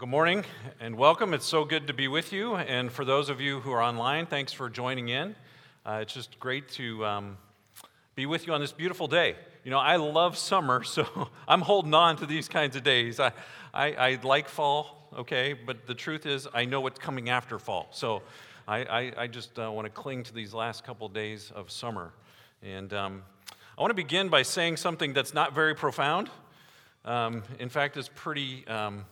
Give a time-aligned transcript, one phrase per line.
[0.00, 0.46] Good morning
[0.80, 1.34] and welcome.
[1.34, 2.56] It's so good to be with you.
[2.56, 5.36] And for those of you who are online, thanks for joining in.
[5.84, 7.36] Uh, it's just great to um,
[8.14, 9.36] be with you on this beautiful day.
[9.62, 13.20] You know, I love summer, so I'm holding on to these kinds of days.
[13.20, 13.32] I,
[13.74, 17.88] I, I like fall, okay, but the truth is, I know what's coming after fall.
[17.90, 18.22] So
[18.66, 22.14] I, I, I just uh, want to cling to these last couple days of summer.
[22.62, 23.22] And um,
[23.76, 26.30] I want to begin by saying something that's not very profound.
[27.04, 28.66] Um, in fact, it's pretty.
[28.66, 29.04] Um,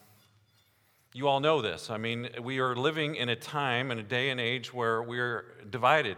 [1.15, 1.91] you all know this.
[1.91, 5.45] I mean, we are living in a time and a day and age where we're
[5.71, 6.17] divided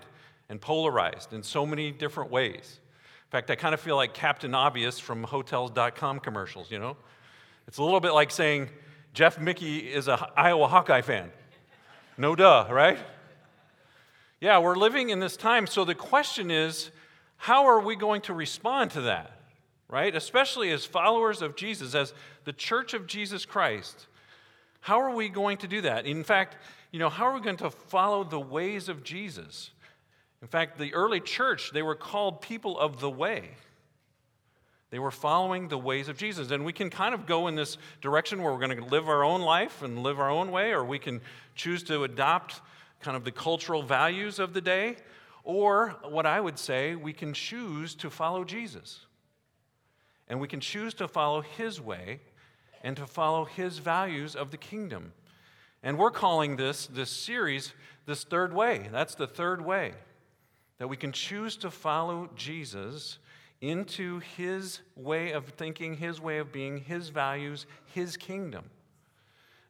[0.48, 2.80] and polarized in so many different ways.
[3.26, 6.96] In fact, I kind of feel like Captain Obvious from Hotels.com commercials, you know?
[7.68, 8.68] It's a little bit like saying
[9.14, 11.30] Jeff Mickey is an Iowa Hawkeye fan.
[12.18, 12.98] No duh, right?
[14.40, 15.66] Yeah, we're living in this time.
[15.68, 16.90] So the question is,
[17.36, 19.30] how are we going to respond to that?
[19.88, 20.14] Right?
[20.14, 22.12] Especially as followers of Jesus, as
[22.44, 24.08] the church of Jesus Christ.
[24.80, 26.06] How are we going to do that?
[26.06, 26.56] In fact,
[26.90, 29.70] you know, how are we going to follow the ways of Jesus?
[30.42, 33.50] In fact, the early church, they were called people of the way.
[34.90, 36.50] They were following the ways of Jesus.
[36.50, 39.22] And we can kind of go in this direction where we're going to live our
[39.22, 41.20] own life and live our own way, or we can
[41.54, 42.60] choose to adopt
[43.00, 44.96] kind of the cultural values of the day.
[45.44, 49.06] Or what I would say, we can choose to follow Jesus.
[50.26, 52.20] And we can choose to follow his way
[52.82, 55.12] and to follow his values of the kingdom.
[55.82, 57.72] And we're calling this, this series,
[58.06, 58.88] this third way.
[58.92, 59.92] That's the third way.
[60.78, 63.18] That we can choose to follow Jesus
[63.60, 68.64] into his way of thinking, his way of being, his values, his kingdom.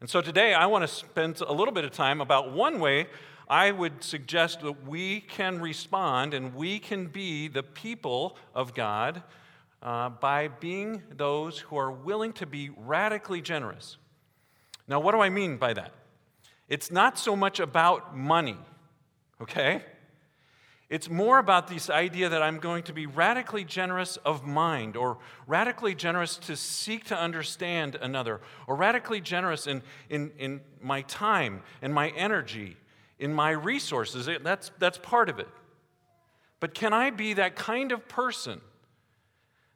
[0.00, 3.06] And so today I want to spend a little bit of time about one way
[3.48, 9.24] I would suggest that we can respond and we can be the people of God
[9.82, 13.96] uh, by being those who are willing to be radically generous.
[14.86, 15.92] Now, what do I mean by that?
[16.68, 18.58] It's not so much about money,
[19.40, 19.82] okay?
[20.88, 25.18] It's more about this idea that I'm going to be radically generous of mind, or
[25.46, 31.62] radically generous to seek to understand another, or radically generous in, in, in my time
[31.80, 32.76] and my energy,
[33.20, 34.28] in my resources.
[34.42, 35.48] That's, that's part of it.
[36.58, 38.60] But can I be that kind of person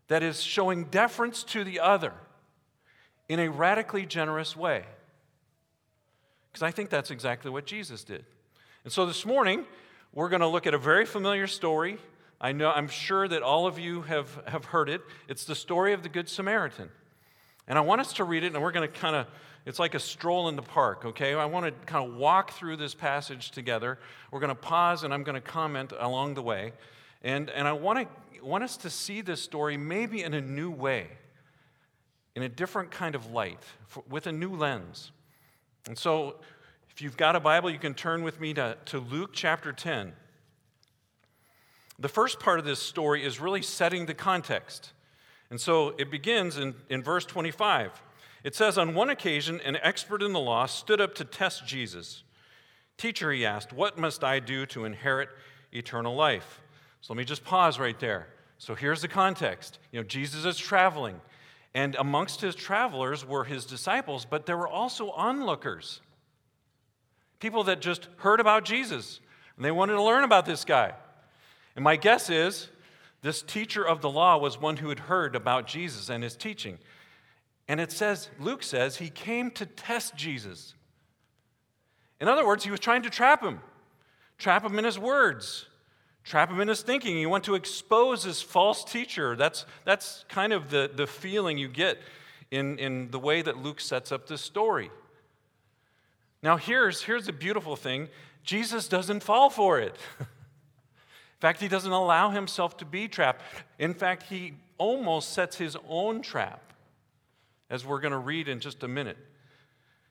[0.09, 2.13] that is showing deference to the other
[3.29, 4.85] in a radically generous way.
[6.53, 8.25] Because I think that's exactly what Jesus did.
[8.85, 9.65] And so this morning,
[10.13, 11.99] we're going to look at a very familiar story.
[12.41, 15.01] I know, I'm sure that all of you have, have heard it.
[15.27, 16.91] It's the story of the Good Samaritan.
[17.67, 19.27] And I want us to read it, and we're going to kind of,
[19.65, 21.33] it's like a stroll in the park, okay?
[21.33, 23.99] I want to kind of walk through this passage together.
[24.31, 26.75] We're going to pause, and I'm going to comment along the way.
[27.25, 30.71] And, and I want to want us to see this story maybe in a new
[30.71, 31.09] way,
[32.37, 35.11] in a different kind of light, for, with a new lens.
[35.89, 36.37] And so,
[36.91, 40.13] if you've got a Bible, you can turn with me to, to Luke chapter 10.
[41.99, 44.93] The first part of this story is really setting the context.
[45.51, 48.03] And so it begins in, in verse 25.
[48.45, 52.23] It says, On one occasion, an expert in the law stood up to test Jesus.
[52.97, 55.31] Teacher, he asked, What must I do to inherit
[55.73, 56.61] eternal life?
[57.05, 58.29] So let me just pause right there.
[58.57, 59.79] So here's the context.
[59.93, 61.21] You know, Jesus is traveling,
[61.75, 66.01] and amongst his travelers were his disciples, but there were also onlookers.
[67.41, 69.21] People that just heard about Jesus,
[69.57, 70.95] and they wanted to learn about this guy.
[71.77, 72.69] And my guess is
[73.21, 76.79] this teacher of the law was one who had heard about Jesus and his teaching.
[77.69, 80.73] And it says, Luke says, he came to test Jesus.
[82.19, 83.61] In other words, he was trying to trap him,
[84.39, 85.67] trap him in his words
[86.25, 87.19] trap him in his thinking.
[87.19, 89.37] You want to expose his false teacher.
[89.37, 91.99] That's, that's kind of the, the feeling you get
[92.51, 94.91] in, in the way that Luke sets up this story.
[96.43, 98.09] Now, here's, here's the beautiful thing
[98.43, 99.97] Jesus doesn't fall for it.
[100.21, 100.27] in
[101.41, 103.43] fact, he doesn't allow himself to be trapped.
[103.79, 106.73] In fact, he almost sets his own trap,
[107.71, 109.19] as we're going to read in just a minute.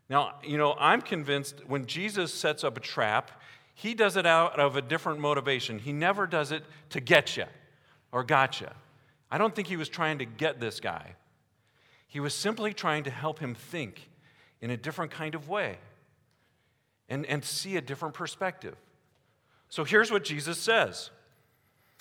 [0.10, 3.32] Now, you know, I'm convinced when Jesus sets up a trap,
[3.74, 5.80] he does it out of a different motivation.
[5.80, 7.46] He never does it to get you
[8.12, 8.74] or gotcha.
[9.32, 11.16] I don't think he was trying to get this guy.
[12.08, 14.10] He was simply trying to help him think
[14.62, 15.78] in a different kind of way
[17.10, 18.76] and, and see a different perspective.
[19.70, 21.10] So here's what Jesus says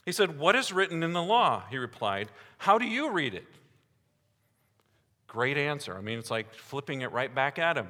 [0.05, 1.63] He said, What is written in the law?
[1.71, 2.29] He replied,
[2.59, 3.47] How do you read it?
[5.27, 5.97] Great answer.
[5.97, 7.89] I mean, it's like flipping it right back at him.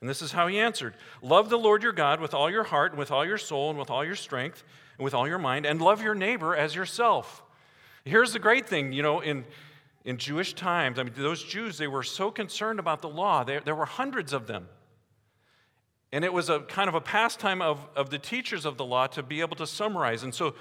[0.00, 2.92] And this is how he answered Love the Lord your God with all your heart,
[2.92, 4.64] and with all your soul, and with all your strength,
[4.96, 7.42] and with all your mind, and love your neighbor as yourself.
[8.04, 9.44] Here's the great thing you know, in
[10.08, 13.44] in Jewish times, I mean, those Jews, they were so concerned about the law.
[13.44, 14.66] There, there were hundreds of them.
[16.12, 19.06] And it was a kind of a pastime of, of the teachers of the law
[19.08, 20.22] to be able to summarize.
[20.22, 20.54] And so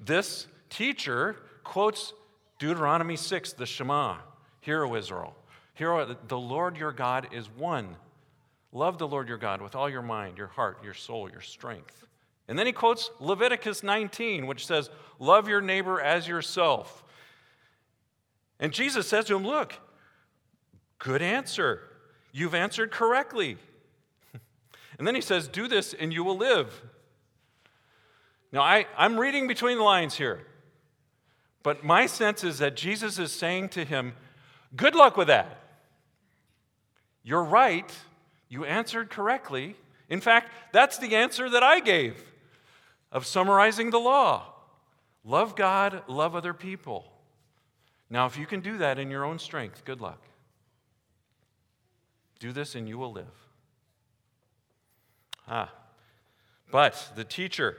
[0.00, 2.14] this teacher quotes
[2.58, 4.16] Deuteronomy 6, the Shema
[4.60, 5.36] Hear, O Israel.
[5.74, 7.96] Hear, the Lord your God is one.
[8.74, 12.06] Love the Lord your God with all your mind, your heart, your soul, your strength.
[12.48, 14.90] And then he quotes Leviticus 19, which says,
[15.20, 17.04] Love your neighbor as yourself.
[18.58, 19.74] And Jesus says to him, Look,
[20.98, 21.82] good answer.
[22.32, 23.58] You've answered correctly.
[24.98, 26.82] and then he says, Do this and you will live.
[28.50, 30.40] Now, I, I'm reading between the lines here,
[31.62, 34.14] but my sense is that Jesus is saying to him,
[34.74, 35.60] Good luck with that.
[37.22, 37.90] You're right.
[38.48, 39.76] You answered correctly.
[40.08, 42.22] In fact, that's the answer that I gave
[43.10, 44.50] of summarizing the law
[45.24, 47.10] love God, love other people.
[48.10, 50.22] Now, if you can do that in your own strength, good luck.
[52.38, 53.24] Do this and you will live.
[55.48, 55.72] Ah,
[56.70, 57.76] but the teacher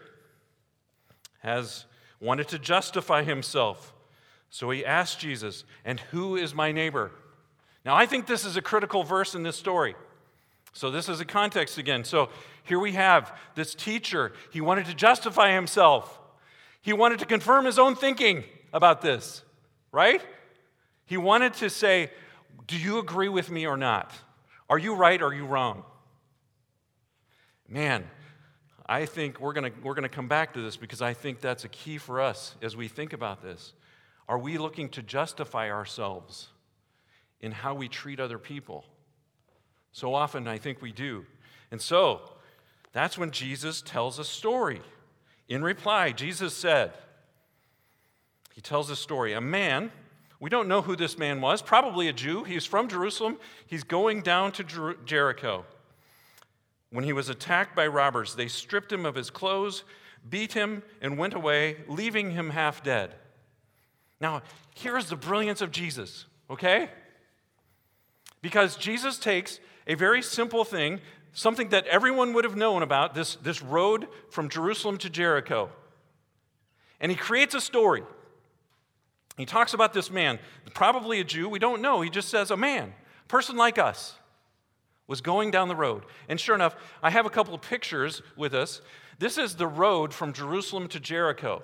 [1.40, 1.86] has
[2.20, 3.94] wanted to justify himself.
[4.50, 7.12] So he asked Jesus, And who is my neighbor?
[7.86, 9.96] Now, I think this is a critical verse in this story.
[10.76, 12.04] So, this is a context again.
[12.04, 12.30] So,
[12.64, 14.34] here we have this teacher.
[14.52, 16.20] He wanted to justify himself,
[16.82, 19.42] he wanted to confirm his own thinking about this
[19.96, 20.22] right?
[21.06, 22.12] He wanted to say,
[22.68, 24.12] Do you agree with me or not?
[24.70, 25.86] Are you right or are you wrong?
[27.70, 28.04] Man,
[28.86, 31.70] I think we're going we're to come back to this because I think that's a
[31.70, 33.72] key for us as we think about this.
[34.28, 36.50] Are we looking to justify ourselves
[37.40, 38.84] in how we treat other people?
[39.96, 41.26] So often I think we do.
[41.72, 42.20] And so
[42.92, 44.82] that's when Jesus tells a story.
[45.48, 46.92] In reply, Jesus said,
[48.54, 49.32] he tells a story.
[49.32, 49.94] A man,
[50.42, 52.44] we don't know who this man was, probably a Jew.
[52.44, 53.38] He's from Jerusalem.
[53.68, 55.64] He's going down to Jer- Jericho.
[56.90, 59.86] When he was attacked by robbers, they stripped him of his clothes,
[60.30, 63.16] beat him, and went away, leaving him half dead.
[64.20, 64.42] Now,
[64.76, 66.90] here's the brilliance of Jesus, okay?
[68.42, 71.00] Because Jesus takes a very simple thing,
[71.34, 75.70] something that everyone would have known about, this, this road from Jerusalem to Jericho,
[77.00, 78.04] and he creates a story.
[79.38, 80.40] He talks about this man,
[80.74, 82.02] probably a Jew, we don't know.
[82.02, 82.94] He just says a man,
[83.24, 84.16] a person like us,
[85.08, 86.04] was going down the road.
[86.30, 88.82] And sure enough, I have a couple of pictures with us.
[89.20, 91.62] This is the road from Jerusalem to Jericho.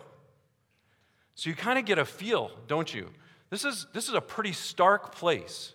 [1.36, 3.10] So you kind of get a feel, don't you?
[3.50, 5.74] This is, this is a pretty stark place.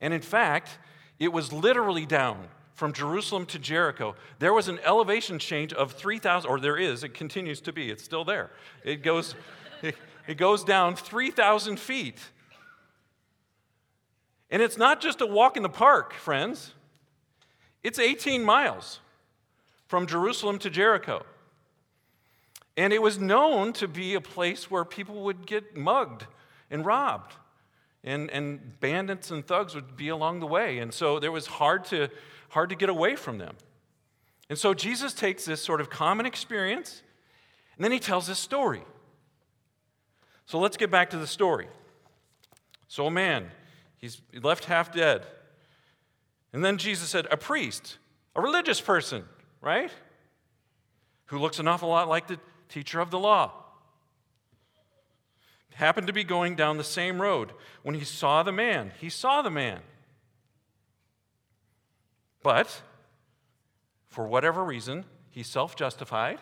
[0.00, 0.78] And in fact,
[1.18, 4.14] it was literally down from Jerusalem to Jericho.
[4.38, 8.04] There was an elevation change of 3,000, or there is, it continues to be, it's
[8.04, 8.50] still there.
[8.84, 9.34] It goes.
[10.28, 12.20] It goes down 3,000 feet.
[14.50, 16.74] And it's not just a walk in the park, friends.
[17.82, 19.00] It's 18 miles
[19.86, 21.24] from Jerusalem to Jericho.
[22.76, 26.26] And it was known to be a place where people would get mugged
[26.70, 27.32] and robbed.
[28.04, 30.78] And, and bandits and thugs would be along the way.
[30.78, 32.08] And so there was hard to,
[32.50, 33.56] hard to get away from them.
[34.48, 37.02] And so Jesus takes this sort of common experience,
[37.76, 38.82] and then he tells this story.
[40.46, 41.68] So let's get back to the story.
[42.90, 43.50] So, a man,
[43.98, 45.26] he's left half dead.
[46.54, 47.98] And then Jesus said, A priest,
[48.34, 49.24] a religious person,
[49.60, 49.90] right?
[51.26, 53.52] Who looks an awful lot like the teacher of the law.
[55.78, 57.52] Happened to be going down the same road.
[57.84, 59.78] When he saw the man, he saw the man.
[62.42, 62.82] But,
[64.08, 66.40] for whatever reason, he self justified.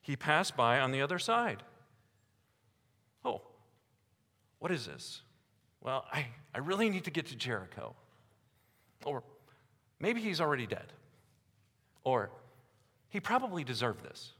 [0.00, 1.62] He passed by on the other side.
[3.26, 3.42] Oh,
[4.58, 5.20] what is this?
[5.82, 7.94] Well, I, I really need to get to Jericho.
[9.04, 9.22] Or
[10.00, 10.94] maybe he's already dead.
[12.04, 12.30] Or
[13.10, 14.32] he probably deserved this.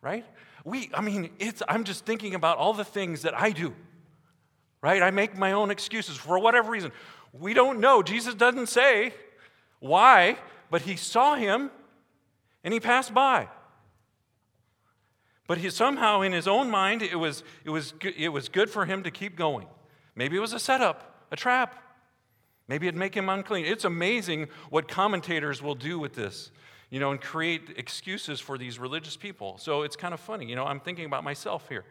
[0.00, 0.24] Right?
[0.64, 3.74] We, I mean, it's, I'm just thinking about all the things that I do.
[4.80, 5.02] Right?
[5.02, 6.92] I make my own excuses for whatever reason.
[7.32, 8.02] We don't know.
[8.02, 9.14] Jesus doesn't say
[9.80, 10.38] why,
[10.70, 11.70] but he saw him
[12.62, 13.48] and he passed by.
[15.46, 18.86] But he, somehow, in his own mind, it was, it, was, it was good for
[18.86, 19.66] him to keep going.
[20.14, 21.76] Maybe it was a setup, a trap.
[22.66, 23.66] Maybe it'd make him unclean.
[23.66, 26.50] It's amazing what commentators will do with this,
[26.94, 29.58] you know, and create excuses for these religious people.
[29.58, 30.46] So it's kind of funny.
[30.46, 31.84] You know, I'm thinking about myself here.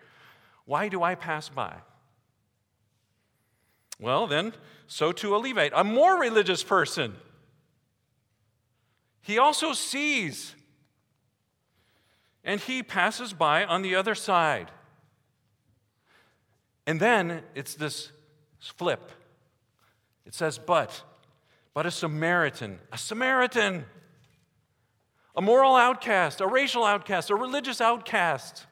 [0.63, 1.75] Why do I pass by?
[4.00, 4.53] Well, then,
[4.88, 7.17] so to a Levite, a more religious person.
[9.19, 10.55] He also sees
[12.45, 14.72] and he passes by on the other side.
[16.88, 18.10] And then it's this
[18.57, 19.12] flip.
[20.25, 21.03] It says, but,
[21.74, 23.83] but a Samaritan, a Samaritan,
[25.36, 28.66] a moral outcast, a racial outcast, a religious outcast.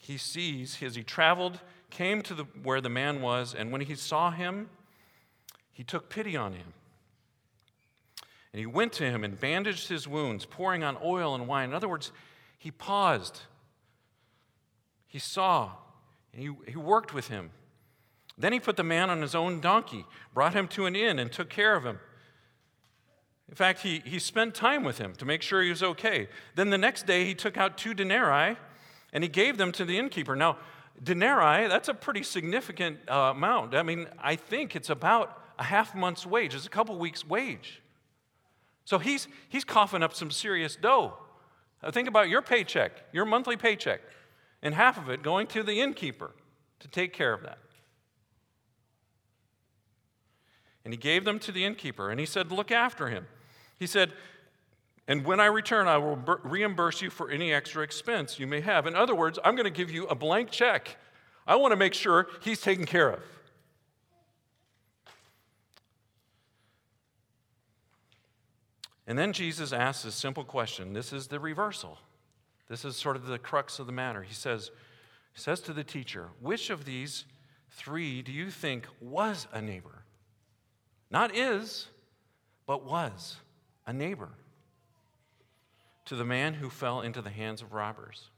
[0.00, 1.60] He sees as he traveled,
[1.90, 4.68] came to the, where the man was, and when he saw him,
[5.72, 6.74] he took pity on him.
[8.52, 11.70] And he went to him and bandaged his wounds, pouring on oil and wine.
[11.70, 12.12] In other words,
[12.58, 13.40] he paused.
[15.06, 15.72] He saw,
[16.32, 17.50] and he, he worked with him.
[18.36, 21.32] Then he put the man on his own donkey, brought him to an inn, and
[21.32, 21.98] took care of him.
[23.52, 26.26] In fact, he, he spent time with him to make sure he was okay.
[26.54, 28.56] Then the next day, he took out two denarii
[29.12, 30.34] and he gave them to the innkeeper.
[30.34, 30.56] Now,
[31.02, 33.74] denarii, that's a pretty significant uh, amount.
[33.74, 37.82] I mean, I think it's about a half month's wage, it's a couple weeks' wage.
[38.86, 41.12] So he's, he's coughing up some serious dough.
[41.82, 44.00] Now think about your paycheck, your monthly paycheck,
[44.62, 46.30] and half of it going to the innkeeper
[46.80, 47.58] to take care of that.
[50.86, 53.26] And he gave them to the innkeeper, and he said, Look after him.
[53.82, 54.12] He said,
[55.08, 58.86] And when I return, I will reimburse you for any extra expense you may have.
[58.86, 60.98] In other words, I'm going to give you a blank check.
[61.48, 63.24] I want to make sure he's taken care of.
[69.08, 70.92] And then Jesus asks a simple question.
[70.92, 71.98] This is the reversal.
[72.68, 74.22] This is sort of the crux of the matter.
[74.22, 74.70] He says,
[75.34, 77.24] he says to the teacher, Which of these
[77.68, 80.04] three do you think was a neighbor?
[81.10, 81.88] Not is,
[82.64, 83.38] but was
[83.86, 84.30] a neighbor
[86.04, 88.28] to the man who fell into the hands of robbers.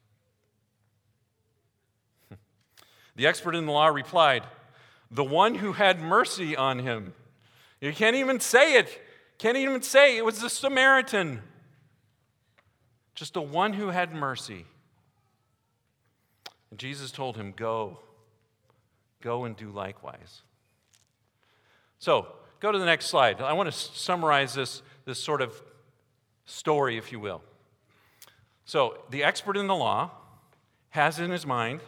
[3.16, 4.44] the expert in the law replied,
[5.10, 7.14] The one who had mercy on him.
[7.80, 9.00] You can't even say it.
[9.38, 11.40] Can't even say it was the Samaritan.
[13.14, 14.64] Just the one who had mercy.
[16.70, 17.98] And Jesus told him, Go,
[19.20, 20.42] go and do likewise.
[21.98, 22.26] So,
[22.60, 23.40] go to the next slide.
[23.40, 25.60] I want to summarize this, this sort of
[26.46, 27.42] story, if you will.
[28.64, 30.10] So, the expert in the law
[30.90, 31.80] has in his mind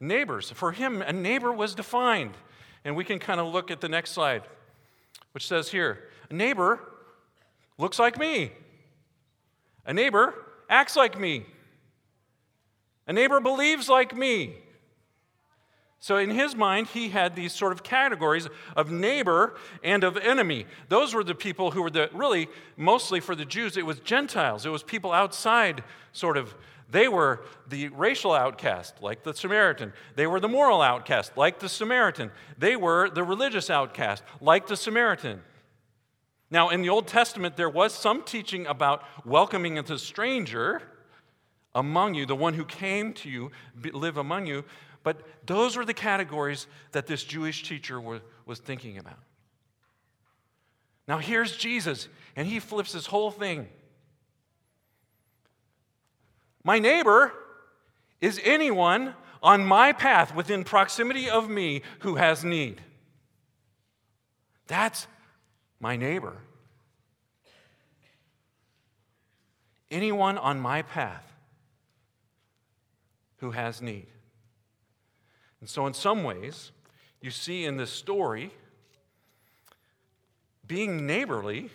[0.00, 0.50] neighbors.
[0.50, 2.34] For him, a neighbor was defined.
[2.84, 4.42] And we can kind of look at the next slide,
[5.32, 6.80] which says here a neighbor
[7.76, 8.52] looks like me.
[9.84, 10.34] A neighbor
[10.68, 11.46] acts like me.
[13.06, 14.54] A neighbor believes like me.
[16.00, 20.66] So, in his mind, he had these sort of categories of neighbor and of enemy.
[20.88, 24.64] Those were the people who were the really, mostly for the Jews, it was Gentiles.
[24.64, 26.54] It was people outside, sort of.
[26.90, 29.92] They were the racial outcast, like the Samaritan.
[30.14, 32.30] They were the moral outcast, like the Samaritan.
[32.56, 35.42] They were the religious outcast, like the Samaritan.
[36.50, 40.80] Now, in the Old Testament, there was some teaching about welcoming the stranger
[41.74, 43.50] among you, the one who came to you,
[43.92, 44.64] live among you.
[45.08, 49.16] But those were the categories that this Jewish teacher was thinking about.
[51.06, 53.68] Now, here's Jesus, and he flips this whole thing.
[56.62, 57.32] My neighbor
[58.20, 62.82] is anyone on my path within proximity of me who has need.
[64.66, 65.06] That's
[65.80, 66.36] my neighbor.
[69.90, 71.24] Anyone on my path
[73.38, 74.08] who has need.
[75.60, 76.70] And so, in some ways,
[77.20, 78.52] you see in this story,
[80.66, 81.70] being neighborly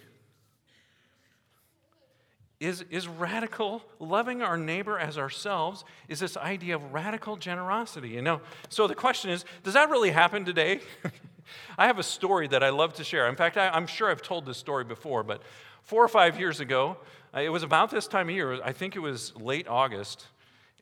[2.63, 8.09] is, is radical, loving our neighbor as ourselves, is this idea of radical generosity.
[8.09, 10.79] You know, so the question is, does that really happen today?
[11.77, 13.27] I have a story that I love to share.
[13.27, 15.41] In fact, I, am sure I've told this story before, but
[15.81, 16.97] four or five years ago,
[17.35, 18.63] uh, it was about this time of year.
[18.63, 20.27] I think it was late August,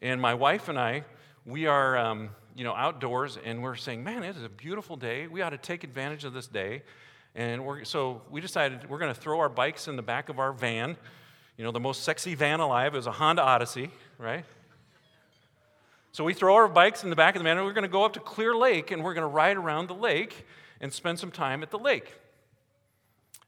[0.01, 1.03] and my wife and I,
[1.45, 5.27] we are, um, you know, outdoors, and we're saying, "Man, it is a beautiful day.
[5.27, 6.83] We ought to take advantage of this day."
[7.33, 10.39] And we're, so we decided we're going to throw our bikes in the back of
[10.39, 10.97] our van.
[11.57, 14.43] You know, the most sexy van alive is a Honda Odyssey, right?
[16.11, 17.87] So we throw our bikes in the back of the van, and we're going to
[17.87, 20.45] go up to Clear Lake, and we're going to ride around the lake
[20.81, 22.13] and spend some time at the lake.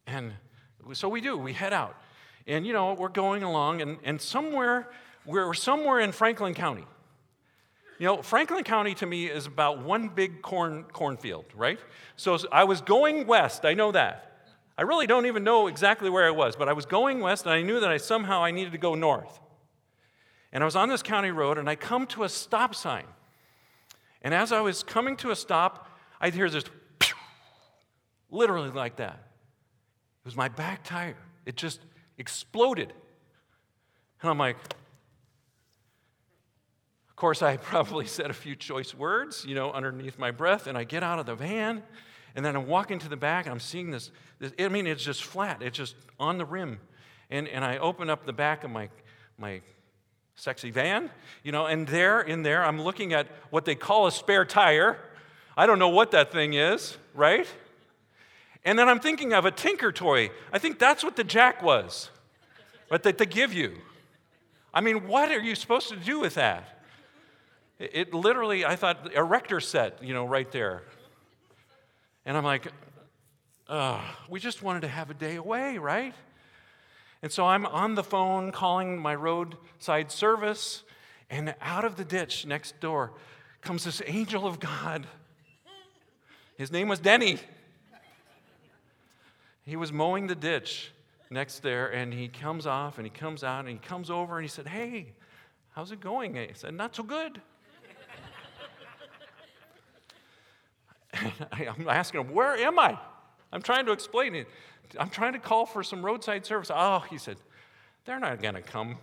[0.08, 0.34] And
[0.94, 1.38] so we do.
[1.38, 1.98] We head out.
[2.48, 4.90] And, you know, we're going along, and, and somewhere,
[5.26, 6.86] we're somewhere in Franklin County.
[8.00, 11.80] You know, Franklin County to me is about one big corn cornfield, right?
[12.16, 14.30] So I was going west, I know that.
[14.78, 17.54] I really don't even know exactly where I was, but I was going west and
[17.54, 19.40] I knew that I somehow I needed to go north.
[20.52, 23.06] And I was on this county road and I come to a stop sign.
[24.22, 26.64] And as I was coming to a stop, I'd hear this
[27.00, 27.16] pew,
[28.32, 29.14] literally like that.
[29.14, 31.18] It was my back tire.
[31.46, 31.82] It just
[32.18, 32.94] exploded.
[34.22, 34.58] And I'm like,
[37.24, 40.84] course, I probably said a few choice words, you know, underneath my breath, and I
[40.84, 41.82] get out of the van,
[42.36, 45.06] and then I'm walking to the back, and I'm seeing this, this I mean, it's
[45.06, 46.82] just flat, it's just on the rim.
[47.30, 48.90] And, and I open up the back of my,
[49.38, 49.62] my
[50.36, 51.12] sexy van,
[51.44, 55.00] you know, and there, in there, I'm looking at what they call a spare tire.
[55.56, 57.48] I don't know what that thing is, right?
[58.66, 60.30] And then I'm thinking of a tinker toy.
[60.52, 62.10] I think that's what the jack was,
[62.90, 63.78] but that they give you.
[64.74, 66.82] I mean, what are you supposed to do with that?
[67.92, 70.84] It literally, I thought, erector set, you know, right there.
[72.26, 72.68] And I'm like,
[73.68, 74.00] uh,
[74.30, 76.14] we just wanted to have a day away, right?
[77.22, 80.84] And so I'm on the phone calling my roadside service,
[81.30, 83.14] and out of the ditch next door
[83.62, 85.08] comes this angel of God.
[86.58, 87.40] His name was Denny.
[89.66, 90.92] He was mowing the ditch
[91.30, 94.44] next there, and he comes off and he comes out and he comes over and
[94.44, 95.14] he said, Hey,
[95.72, 96.38] how's it going?
[96.38, 97.42] I said, Not so good.
[101.52, 102.98] I'm asking him, Where am I?
[103.52, 104.48] I'm trying to explain it.
[105.00, 106.72] I'm trying to call for some roadside service.
[106.74, 107.38] Oh, he said,
[108.06, 108.98] They're not going to come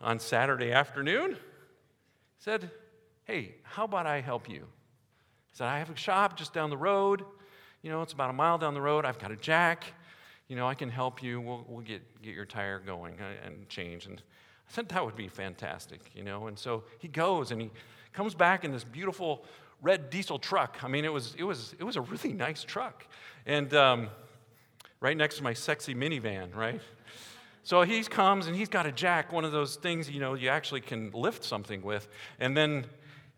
[0.00, 1.32] on Saturday afternoon.
[1.32, 1.38] He
[2.38, 2.70] said,
[3.24, 4.60] Hey, how about I help you?
[4.60, 7.24] He said, I have a shop just down the road.
[7.82, 9.04] You know, it's about a mile down the road.
[9.04, 9.84] I've got a jack.
[10.48, 11.40] You know, I can help you.
[11.40, 14.06] We'll, we'll get, get your tire going uh, and change.
[14.06, 14.22] And
[14.68, 16.46] I said, That would be fantastic, you know.
[16.46, 17.70] And so he goes and he
[18.12, 19.44] comes back in this beautiful
[19.82, 20.78] red diesel truck.
[20.82, 23.06] I mean, it was, it was, it was a really nice truck.
[23.44, 24.08] And um,
[25.00, 26.80] right next to my sexy minivan, right?
[27.62, 30.48] So he comes and he's got a jack, one of those things, you know, you
[30.48, 32.08] actually can lift something with.
[32.38, 32.86] And then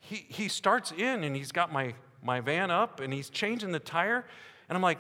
[0.00, 3.78] he, he starts in and he's got my, my van up and he's changing the
[3.78, 4.26] tire.
[4.68, 4.99] And I'm like,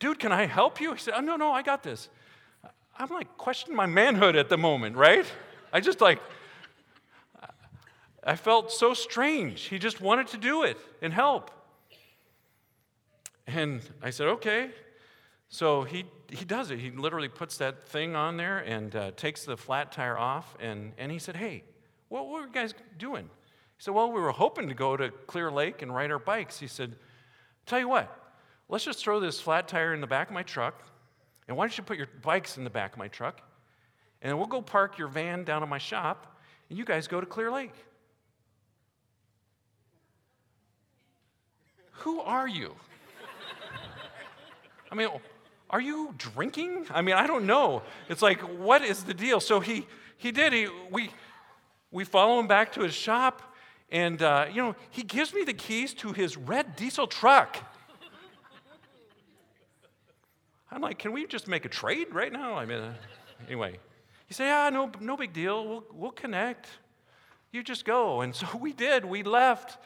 [0.00, 0.92] dude, can I help you?
[0.92, 2.08] He said, oh, no, no, I got this.
[2.98, 5.26] I'm like questioning my manhood at the moment, right?
[5.72, 6.20] I just like,
[8.24, 9.62] I felt so strange.
[9.62, 11.50] He just wanted to do it and help.
[13.46, 14.70] And I said, okay.
[15.48, 16.78] So he, he does it.
[16.78, 20.56] He literally puts that thing on there and uh, takes the flat tire off.
[20.58, 21.64] And, and he said, hey,
[22.08, 23.24] what were you guys doing?
[23.24, 26.58] He said, well, we were hoping to go to Clear Lake and ride our bikes.
[26.58, 26.96] He said,
[27.66, 28.16] tell you what,
[28.68, 30.82] let's just throw this flat tire in the back of my truck.
[31.46, 33.42] And why don't you put your bikes in the back of my truck?
[34.22, 37.26] And we'll go park your van down at my shop, and you guys go to
[37.26, 37.74] Clear Lake.
[41.98, 42.74] Who are you?
[44.90, 45.08] I mean,
[45.70, 46.86] are you drinking?
[46.90, 47.82] I mean, I don't know.
[48.08, 49.40] It's like, what is the deal?
[49.40, 49.86] So he,
[50.18, 50.52] he did.
[50.52, 51.10] He, we,
[51.90, 53.54] we follow him back to his shop,
[53.90, 57.56] and, uh, you know, he gives me the keys to his red diesel truck.
[60.70, 62.54] I'm like, can we just make a trade right now?
[62.54, 62.94] I mean, uh,
[63.46, 63.78] anyway.
[64.26, 65.66] He said, yeah, no, no big deal.
[65.66, 66.66] We'll, we'll connect.
[67.52, 68.22] You just go.
[68.22, 69.04] And so we did.
[69.04, 69.78] We left.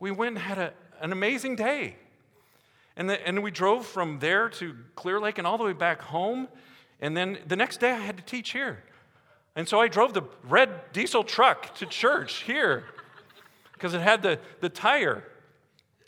[0.00, 0.72] We went and had a,
[1.04, 1.96] an amazing day.
[2.96, 6.00] And, the, and we drove from there to Clear Lake and all the way back
[6.00, 6.48] home.
[6.98, 8.82] And then the next day I had to teach here.
[9.54, 12.84] And so I drove the red diesel truck to church here
[13.74, 15.22] because it had the, the tire.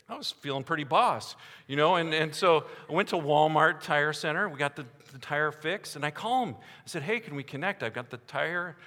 [0.09, 1.35] I was feeling pretty boss,
[1.67, 4.49] you know, and, and so I went to Walmart Tire Center.
[4.49, 6.55] We got the, the tire fixed, and I call him.
[6.55, 7.83] I said, Hey, can we connect?
[7.83, 8.77] I've got the tire.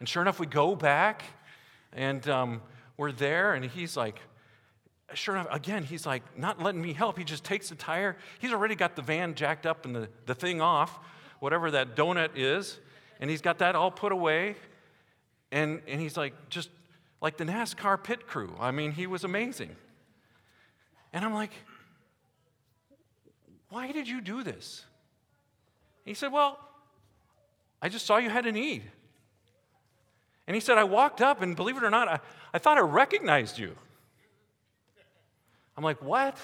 [0.00, 1.24] And sure enough, we go back,
[1.92, 2.62] and um,
[2.96, 4.20] we're there, and he's like,
[5.14, 7.18] sure enough, again, he's like not letting me help.
[7.18, 8.16] He just takes the tire.
[8.38, 10.98] He's already got the van jacked up and the, the thing off,
[11.40, 12.78] whatever that donut is,
[13.20, 14.56] and he's got that all put away.
[15.50, 16.68] And, and he's like, just
[17.20, 18.54] like the NASCAR pit crew.
[18.60, 19.74] I mean, he was amazing.
[21.12, 21.52] And I'm like,
[23.70, 24.84] why did you do this?
[26.04, 26.58] He said, well,
[27.80, 28.82] I just saw you had a need.
[30.46, 32.20] And he said, I walked up, and believe it or not, I,
[32.54, 33.74] I thought I recognized you.
[35.78, 36.36] I'm like, what?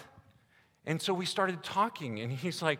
[0.86, 2.78] And so we started talking, and he's like,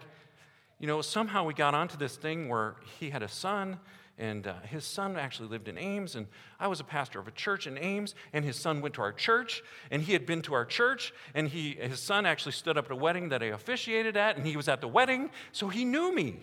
[0.79, 3.81] you know, somehow we got onto this thing where he had a son,
[4.19, 6.29] and uh, his son actually lived in Ames, and
[6.61, 9.13] I was a pastor of a church in Ames, and his son went to our
[9.13, 12.85] church, and he had been to our church, and he, his son actually stood up
[12.85, 15.85] at a wedding that I officiated at, and he was at the wedding, so he
[15.85, 16.37] knew me.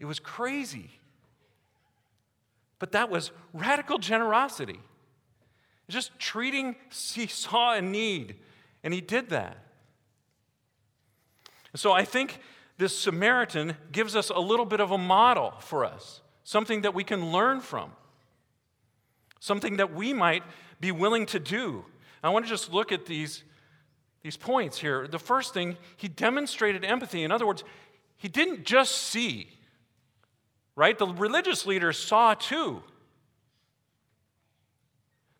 [0.00, 0.88] It was crazy.
[2.78, 4.80] But that was radical generosity.
[5.86, 6.76] Just treating,
[7.12, 8.36] he saw a need
[8.86, 9.56] and he did that.
[11.74, 12.38] So I think
[12.78, 17.02] this Samaritan gives us a little bit of a model for us, something that we
[17.02, 17.90] can learn from,
[19.40, 20.44] something that we might
[20.78, 21.84] be willing to do.
[22.22, 23.42] I want to just look at these,
[24.22, 25.08] these points here.
[25.08, 27.24] The first thing, he demonstrated empathy.
[27.24, 27.64] In other words,
[28.16, 29.48] he didn't just see,
[30.76, 30.96] right?
[30.96, 32.84] The religious leaders saw too.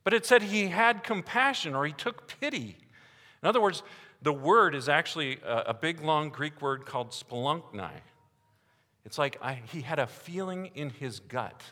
[0.03, 2.79] But it said he had compassion or he took pity.
[3.47, 3.85] In other words,
[4.23, 7.93] the word is actually a, a big, long Greek word called splunknai.
[9.05, 11.63] It's like I, he had a feeling in his gut,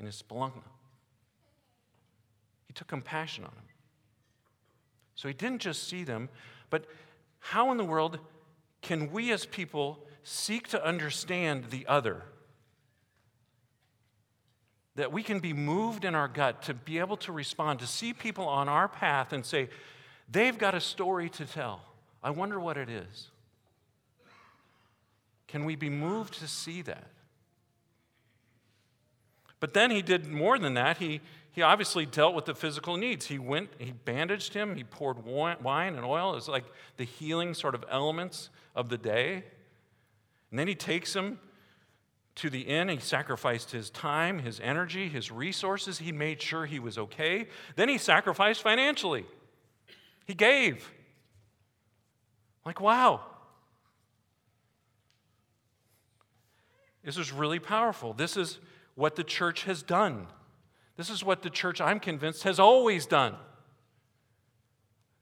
[0.00, 0.62] in his splanchna.
[2.66, 3.66] He took compassion on them.
[5.16, 6.30] So he didn't just see them,
[6.70, 6.86] but
[7.40, 8.18] how in the world
[8.80, 12.22] can we as people seek to understand the other?
[14.96, 18.14] That we can be moved in our gut to be able to respond, to see
[18.14, 19.68] people on our path and say,
[20.28, 21.80] they've got a story to tell.
[22.22, 23.30] I wonder what it is.
[25.46, 27.08] Can we be moved to see that?
[29.60, 30.98] But then he did more than that.
[30.98, 31.20] He,
[31.52, 33.26] he obviously dealt with the physical needs.
[33.26, 36.36] He went, he bandaged him, he poured wine and oil.
[36.36, 36.64] It's like
[36.96, 39.44] the healing sort of elements of the day.
[40.50, 41.38] And then he takes him
[42.34, 42.88] to the inn.
[42.88, 45.98] He sacrificed his time, his energy, his resources.
[45.98, 47.46] He made sure he was okay.
[47.76, 49.24] Then he sacrificed financially.
[50.24, 50.90] He gave.
[52.64, 53.20] Like, wow.
[57.04, 58.14] This is really powerful.
[58.14, 58.58] This is
[58.94, 60.26] what the church has done.
[60.96, 63.34] This is what the church, I'm convinced, has always done.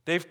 [0.04, 0.26] They've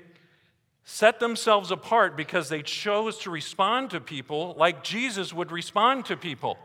[0.84, 6.18] set themselves apart because they chose to respond to people like Jesus would respond to
[6.18, 6.58] people.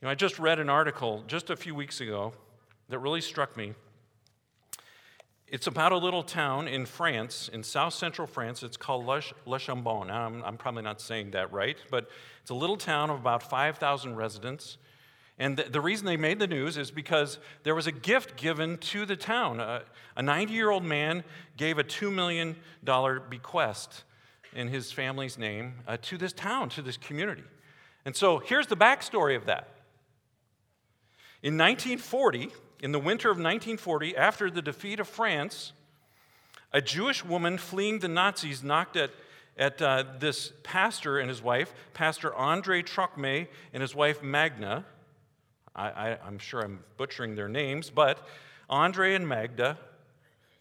[0.00, 2.32] You know, I just read an article just a few weeks ago
[2.88, 3.74] that really struck me.
[5.50, 8.62] It's about a little town in France, in south central France.
[8.62, 10.10] It's called Le, Chambon.
[10.10, 12.10] I'm, I'm probably not saying that right, but
[12.42, 14.76] it's a little town of about 5,000 residents.
[15.38, 18.76] And the, the, reason they made the news is because there was a gift given
[18.78, 19.58] to the town.
[19.60, 21.24] a 90 year old man
[21.56, 22.56] gave a $2 million
[23.30, 24.04] bequest
[24.52, 27.44] in his family's name uh, to this town, to this community.
[28.04, 29.68] And so here's the backstory of that.
[31.42, 35.72] In 1940, in the winter of 1940, after the defeat of France,
[36.72, 39.10] a Jewish woman fleeing the Nazis knocked at,
[39.56, 44.84] at uh, this pastor and his wife, Pastor Andre Trocmé and his wife Magda.
[45.74, 48.26] I, am sure I'm butchering their names, but
[48.68, 49.78] Andre and Magda,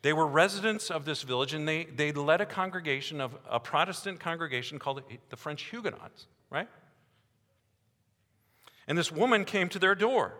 [0.03, 4.19] they were residents of this village and they, they led a congregation of a Protestant
[4.19, 6.67] congregation called the French Huguenots, right?
[8.87, 10.35] And this woman came to their door.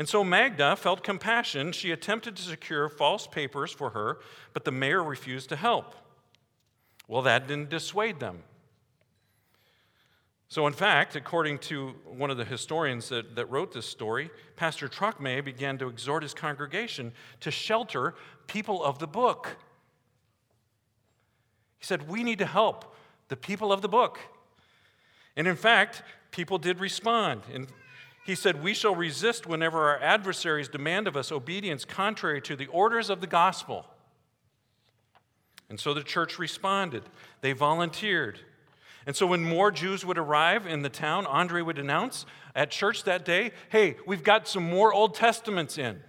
[0.00, 1.72] And so Magda felt compassion.
[1.72, 4.20] She attempted to secure false papers for her,
[4.54, 5.94] but the mayor refused to help.
[7.06, 8.42] Well, that didn't dissuade them.
[10.48, 14.88] So, in fact, according to one of the historians that, that wrote this story, Pastor
[14.88, 18.14] Trocmé began to exhort his congregation to shelter
[18.46, 19.58] people of the book.
[21.78, 22.96] He said, We need to help
[23.28, 24.18] the people of the book.
[25.36, 27.42] And in fact, people did respond.
[27.52, 27.66] And
[28.24, 32.66] he said, We shall resist whenever our adversaries demand of us obedience contrary to the
[32.66, 33.86] orders of the gospel.
[35.68, 37.04] And so the church responded.
[37.40, 38.40] They volunteered.
[39.06, 43.04] And so when more Jews would arrive in the town, Andre would announce at church
[43.04, 46.00] that day, hey, we've got some more Old Testaments in.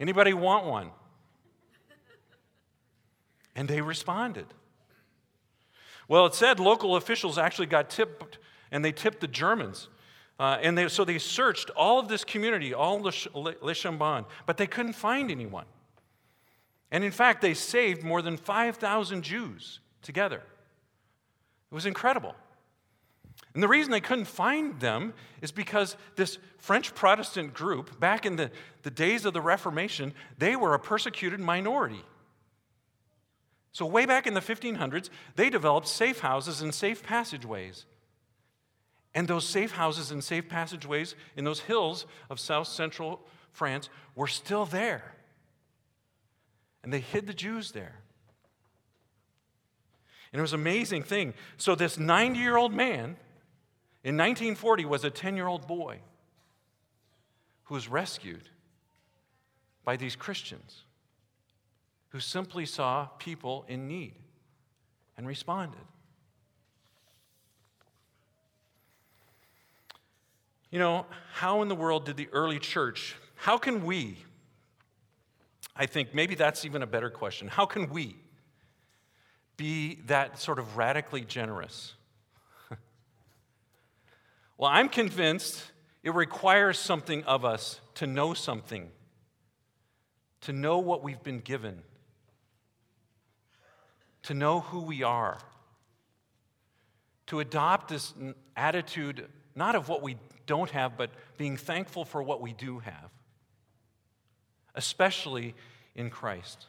[0.00, 0.90] Anybody want one?
[3.54, 4.46] And they responded.
[6.08, 8.38] Well, it said local officials actually got tipped,
[8.74, 9.88] and they tipped the Germans.
[10.38, 14.66] Uh, and they, so they searched all of this community, all Le Chambon, but they
[14.66, 15.64] couldn't find anyone.
[16.90, 20.38] And in fact, they saved more than 5,000 Jews together.
[21.70, 22.34] It was incredible.
[23.54, 28.34] And the reason they couldn't find them is because this French Protestant group, back in
[28.34, 28.50] the,
[28.82, 32.02] the days of the Reformation, they were a persecuted minority.
[33.70, 37.86] So, way back in the 1500s, they developed safe houses and safe passageways.
[39.14, 43.20] And those safe houses and safe passageways in those hills of south central
[43.52, 45.14] France were still there.
[46.82, 48.00] And they hid the Jews there.
[50.32, 51.32] And it was an amazing thing.
[51.56, 53.16] So, this 90 year old man
[54.02, 56.00] in 1940 was a 10 year old boy
[57.64, 58.48] who was rescued
[59.84, 60.82] by these Christians
[62.08, 64.14] who simply saw people in need
[65.16, 65.80] and responded.
[70.74, 74.18] You know, how in the world did the early church, how can we,
[75.76, 78.16] I think maybe that's even a better question, how can we
[79.56, 81.94] be that sort of radically generous?
[84.58, 85.62] well, I'm convinced
[86.02, 88.90] it requires something of us to know something,
[90.40, 91.84] to know what we've been given,
[94.24, 95.38] to know who we are,
[97.28, 98.12] to adopt this
[98.56, 103.10] attitude not of what we don't have, but being thankful for what we do have,
[104.74, 105.54] especially
[105.94, 106.66] in Christ.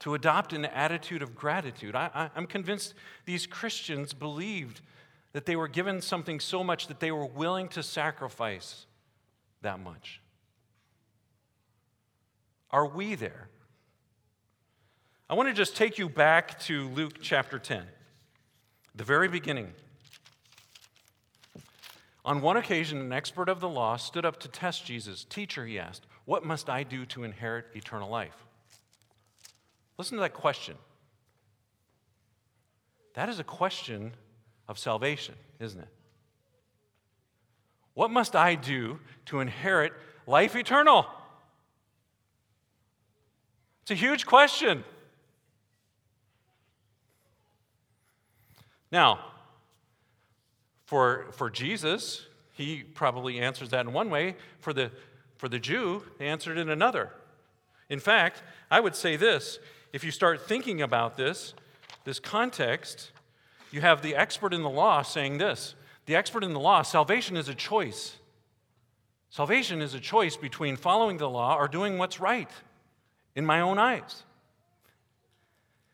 [0.00, 1.96] To adopt an attitude of gratitude.
[1.96, 4.80] I, am convinced these Christians believed
[5.32, 8.86] that they were given something so much that they were willing to sacrifice
[9.62, 10.20] that much.
[12.70, 13.48] Are we there?
[15.28, 17.84] I want to just take you back to Luke chapter 10,
[18.94, 19.72] the very beginning.
[22.28, 25.24] On one occasion, an expert of the law stood up to test Jesus.
[25.24, 28.36] Teacher, he asked, What must I do to inherit eternal life?
[29.96, 30.76] Listen to that question.
[33.14, 34.12] That is a question
[34.68, 35.88] of salvation, isn't it?
[37.94, 39.94] What must I do to inherit
[40.26, 41.06] life eternal?
[43.80, 44.84] It's a huge question.
[48.92, 49.20] Now,
[50.88, 52.24] for, for Jesus,
[52.54, 54.36] he probably answers that in one way.
[54.60, 54.90] For the,
[55.36, 57.12] for the Jew, they answered in another.
[57.90, 59.58] In fact, I would say this
[59.92, 61.52] if you start thinking about this,
[62.04, 63.10] this context,
[63.70, 65.74] you have the expert in the law saying this
[66.06, 68.16] the expert in the law salvation is a choice.
[69.28, 72.48] Salvation is a choice between following the law or doing what's right
[73.36, 74.22] in my own eyes.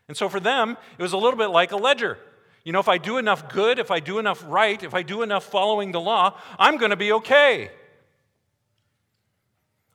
[0.07, 2.17] And so for them, it was a little bit like a ledger.
[2.65, 5.21] You know, if I do enough good, if I do enough right, if I do
[5.21, 7.69] enough following the law, I'm going to be okay.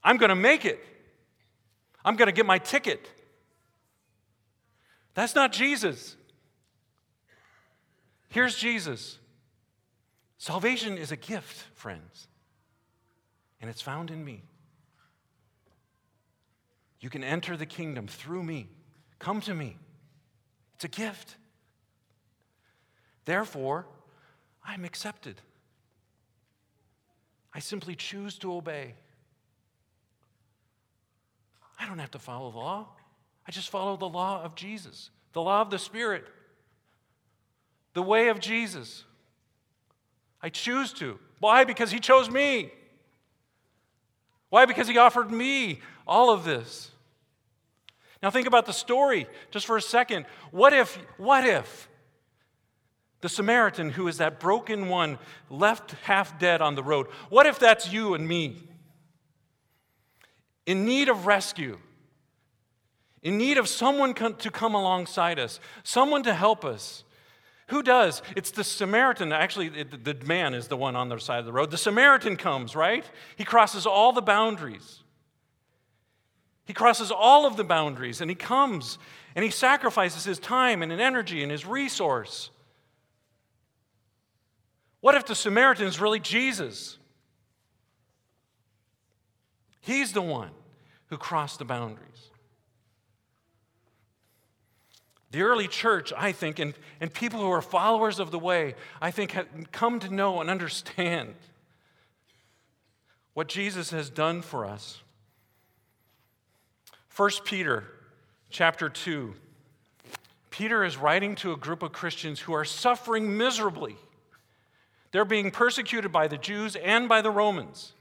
[0.04, 0.82] I'm going to make it.
[2.04, 3.10] I'm going to get my ticket.
[5.14, 6.16] That's not Jesus.
[8.28, 9.18] Here's Jesus.
[10.38, 12.28] Salvation is a gift, friends,
[13.60, 14.44] and it's found in me.
[17.00, 18.68] You can enter the kingdom through me.
[19.18, 19.76] Come to me.
[20.76, 21.36] It's a gift.
[23.24, 23.86] Therefore,
[24.64, 25.40] I'm accepted.
[27.52, 28.94] I simply choose to obey.
[31.78, 32.88] I don't have to follow the law.
[33.46, 36.24] I just follow the law of Jesus, the law of the Spirit,
[37.94, 39.04] the way of Jesus.
[40.42, 41.18] I choose to.
[41.38, 41.64] Why?
[41.64, 42.70] Because He chose me.
[44.50, 44.66] Why?
[44.66, 46.90] Because He offered me all of this.
[48.22, 50.26] Now think about the story just for a second.
[50.50, 51.88] What if, what if
[53.20, 55.18] the Samaritan, who is that broken one,
[55.50, 58.56] left half dead on the road, what if that's you and me?
[60.66, 61.78] In need of rescue,
[63.22, 67.04] in need of someone to come alongside us, someone to help us.
[67.68, 68.22] Who does?
[68.34, 69.32] It's the Samaritan.
[69.32, 71.70] Actually, the man is the one on the side of the road.
[71.70, 73.04] The Samaritan comes, right?
[73.36, 75.02] He crosses all the boundaries.
[76.64, 78.98] He crosses all of the boundaries and he comes
[79.34, 82.50] and he sacrifices his time and his energy and his resource.
[85.00, 86.98] What if the Samaritan is really Jesus?
[89.80, 90.50] He's the one
[91.06, 92.30] who crossed the boundaries.
[95.30, 99.10] The early church, I think, and, and people who are followers of the way, I
[99.10, 101.34] think, have come to know and understand
[103.32, 105.02] what Jesus has done for us.
[107.16, 107.84] 1 Peter
[108.50, 109.34] chapter 2.
[110.50, 113.96] Peter is writing to a group of Christians who are suffering miserably.
[115.12, 117.92] They're being persecuted by the Jews and by the Romans.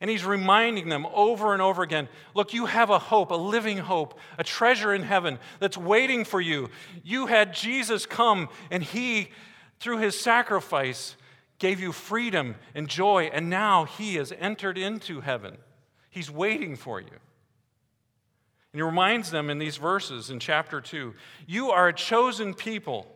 [0.00, 3.78] And he's reminding them over and over again look, you have a hope, a living
[3.78, 6.68] hope, a treasure in heaven that's waiting for you.
[7.02, 9.30] You had Jesus come, and he,
[9.80, 11.16] through his sacrifice,
[11.58, 15.56] gave you freedom and joy, and now he has entered into heaven.
[16.10, 17.08] He's waiting for you.
[17.08, 17.20] And
[18.80, 21.14] he reminds them in these verses in chapter 2
[21.46, 23.06] You are a chosen people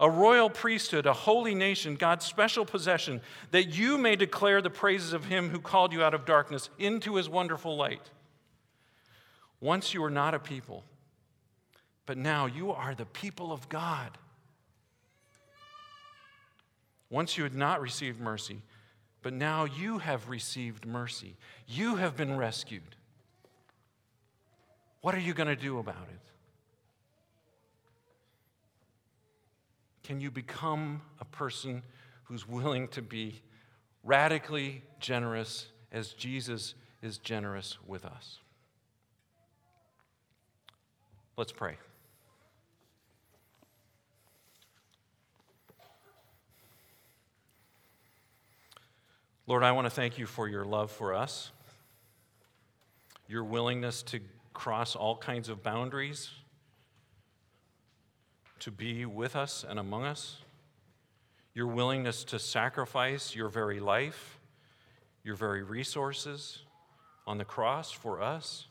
[0.00, 5.12] a royal priesthood, a holy nation, God's special possession, that you may declare the praises
[5.12, 8.10] of him who called you out of darkness into his wonderful light.
[9.60, 10.84] Once you were not a people,
[12.06, 14.16] but now you are the people of God.
[17.10, 18.60] Once you had not received mercy,
[19.22, 21.36] but now you have received mercy.
[21.66, 22.96] You have been rescued.
[25.00, 26.20] What are you going to do about it?
[30.08, 31.82] Can you become a person
[32.24, 33.42] who's willing to be
[34.02, 38.38] radically generous as Jesus is generous with us?
[41.36, 41.76] Let's pray.
[49.46, 51.50] Lord, I want to thank you for your love for us,
[53.28, 54.20] your willingness to
[54.54, 56.30] cross all kinds of boundaries
[58.60, 60.38] to be with us and among us,
[61.54, 64.38] your willingness to sacrifice your very life,
[65.24, 66.62] your very resources
[67.26, 68.66] on the cross for us.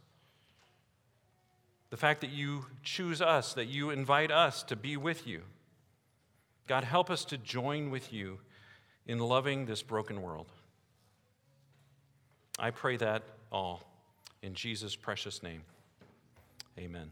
[1.89, 5.43] The fact that you choose us, that you invite us to be with you.
[6.67, 8.39] God, help us to join with you
[9.05, 10.47] in loving this broken world.
[12.59, 13.83] I pray that all
[14.41, 15.61] in Jesus' precious name.
[16.77, 17.09] Amen.